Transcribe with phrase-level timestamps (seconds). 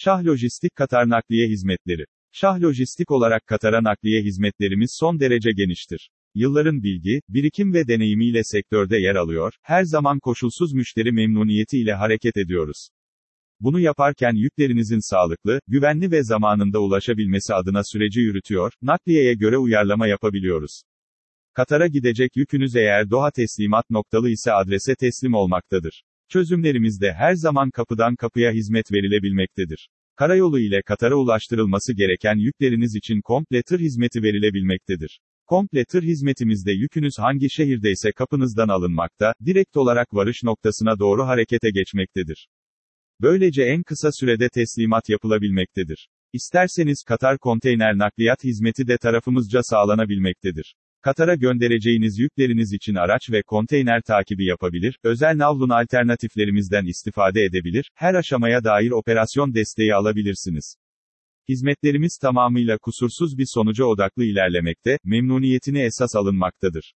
[0.00, 2.04] Şah Lojistik Katar Nakliye Hizmetleri.
[2.32, 6.10] Şah Lojistik olarak Katar'a nakliye hizmetlerimiz son derece geniştir.
[6.34, 12.36] Yılların bilgi, birikim ve deneyimiyle sektörde yer alıyor, her zaman koşulsuz müşteri memnuniyeti ile hareket
[12.36, 12.88] ediyoruz.
[13.60, 20.82] Bunu yaparken yüklerinizin sağlıklı, güvenli ve zamanında ulaşabilmesi adına süreci yürütüyor, nakliyeye göre uyarlama yapabiliyoruz.
[21.54, 26.02] Katar'a gidecek yükünüz eğer Doha teslimat noktalı ise adrese teslim olmaktadır.
[26.32, 29.88] Çözümlerimizde her zaman kapıdan kapıya hizmet verilebilmektedir.
[30.16, 35.20] Karayolu ile Katar'a ulaştırılması gereken yükleriniz için komple tır hizmeti verilebilmektedir.
[35.46, 42.48] Komple tır hizmetimizde yükünüz hangi şehirdeyse kapınızdan alınmakta, direkt olarak varış noktasına doğru harekete geçmektedir.
[43.20, 46.08] Böylece en kısa sürede teslimat yapılabilmektedir.
[46.32, 50.74] İsterseniz Katar konteyner nakliyat hizmeti de tarafımızca sağlanabilmektedir.
[51.02, 58.14] Katar'a göndereceğiniz yükleriniz için araç ve konteyner takibi yapabilir, özel navlun alternatiflerimizden istifade edebilir, her
[58.14, 60.76] aşamaya dair operasyon desteği alabilirsiniz.
[61.48, 66.94] Hizmetlerimiz tamamıyla kusursuz bir sonuca odaklı ilerlemekte, memnuniyetini esas alınmaktadır.